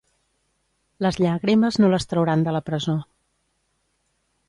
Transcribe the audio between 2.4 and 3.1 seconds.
de la presó.